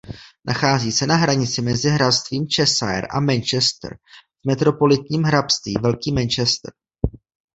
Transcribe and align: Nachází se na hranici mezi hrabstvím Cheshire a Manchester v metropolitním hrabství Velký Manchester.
Nachází 0.47 0.91
se 0.91 1.05
na 1.07 1.15
hranici 1.15 1.61
mezi 1.61 1.89
hrabstvím 1.89 2.47
Cheshire 2.55 3.07
a 3.07 3.19
Manchester 3.19 3.95
v 4.43 4.47
metropolitním 4.47 5.23
hrabství 5.23 5.73
Velký 5.81 6.11
Manchester. 6.11 6.73